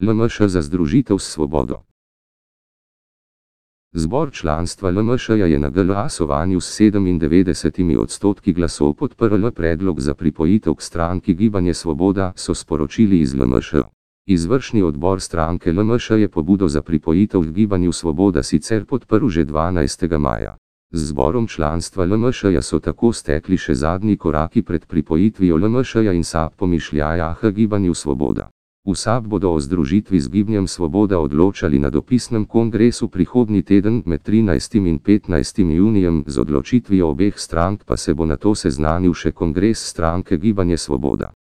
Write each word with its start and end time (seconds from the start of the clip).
LMŠ 0.00 0.40
za 0.40 0.62
združitev 0.62 1.18
s 1.18 1.24
svobodo. 1.24 1.80
Zbor 3.92 4.32
članstva 4.32 4.90
LMŠ 4.90 5.28
je 5.28 5.58
na 5.58 5.70
glasovanju 5.70 6.60
s 6.60 6.80
97 6.80 7.98
odstotki 7.98 8.52
glasov 8.52 8.94
podprl 8.94 9.50
predlog 9.50 10.00
za 10.00 10.14
pripojitev 10.14 10.74
k 10.74 10.82
stranki 10.82 11.34
Gibanje 11.34 11.74
Svoboda, 11.74 12.32
so 12.36 12.54
sporočili 12.54 13.20
iz 13.20 13.34
LMŠ. 13.34 13.74
Izvršni 14.26 14.82
odbor 14.82 15.20
stranke 15.20 15.72
LMŠ 15.72 16.10
je 16.10 16.28
pobudo 16.28 16.68
za 16.68 16.82
pripojitev 16.82 17.40
k 17.40 17.52
Gibanju 17.52 17.92
Svoboda 17.92 18.42
sicer 18.42 18.84
podprl 18.84 19.28
že 19.28 19.44
12. 19.44 20.18
maja. 20.18 20.56
Z 20.90 21.06
zborom 21.06 21.46
članstva 21.46 22.04
LMŠ 22.04 22.44
so 22.60 22.78
tako 22.78 23.12
stekli 23.12 23.56
še 23.56 23.74
zadnji 23.74 24.16
koraki 24.16 24.62
pred 24.62 24.86
pripojitvijo 24.86 25.56
LMŠ 25.56 25.94
in 25.94 26.24
SAP 26.24 26.56
pomišljaja 26.56 27.34
k 27.40 27.50
Gibanju 27.50 27.94
Svoboda. 27.94 28.50
V 28.86 28.94
SAP 28.94 29.26
bodo 29.26 29.50
o 29.50 29.58
združitvi 29.58 30.14
z 30.20 30.30
Gibanjem 30.30 30.70
Svoboda 30.70 31.18
odločali 31.18 31.74
na 31.82 31.90
dopisnem 31.90 32.46
kongresu 32.46 33.10
prihodnji 33.10 33.62
teden 33.62 34.02
med 34.06 34.22
13. 34.22 34.78
in 34.86 34.98
15. 35.02 35.58
junijem, 35.74 36.22
z 36.26 36.38
odločitvijo 36.38 37.10
obeh 37.10 37.34
strank 37.34 37.82
pa 37.82 37.96
se 37.96 38.14
bo 38.14 38.26
na 38.26 38.36
to 38.38 38.54
seznanil 38.54 39.10
še 39.10 39.34
kongres 39.34 39.82
stranke 39.82 40.38
Gibanje 40.38 40.78
Svoboda. 40.78 41.34